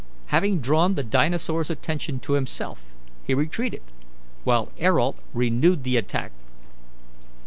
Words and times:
Having 0.33 0.61
drawn 0.61 0.95
the 0.95 1.03
dinosaur's 1.03 1.69
attention 1.69 2.17
to 2.21 2.33
himself, 2.33 2.95
he 3.23 3.35
retreated, 3.35 3.83
while 4.43 4.71
Ayrault 4.79 5.17
renewed 5.31 5.83
the 5.83 5.95
attack. 5.95 6.31